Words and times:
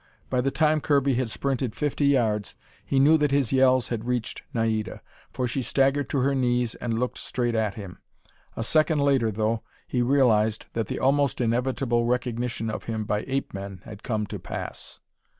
By 0.31 0.41
the 0.41 0.49
time 0.49 0.81
Kirby 0.81 1.13
had 1.13 1.29
sprinted 1.29 1.75
fifty 1.75 2.07
yards, 2.07 2.55
he 2.83 2.99
knew 2.99 3.19
that 3.19 3.29
his 3.29 3.53
yells 3.53 3.89
had 3.89 4.05
reached 4.07 4.41
Naida. 4.51 5.03
For 5.31 5.47
she 5.47 5.61
staggered 5.61 6.09
to 6.09 6.21
her 6.21 6.33
knees 6.33 6.73
and 6.73 6.97
looked 6.97 7.19
straight 7.19 7.53
at 7.53 7.75
him. 7.75 7.99
A 8.57 8.63
second 8.63 8.97
later, 9.01 9.29
though, 9.29 9.61
he 9.87 10.01
realized 10.01 10.65
that 10.73 10.87
the 10.87 10.97
almost 10.97 11.39
inevitable 11.39 12.05
recognition 12.05 12.67
of 12.71 12.85
him 12.85 13.03
by 13.05 13.25
ape 13.27 13.53
men 13.53 13.81
had 13.85 14.01
come 14.01 14.25
to 14.25 14.39
pass. 14.39 14.99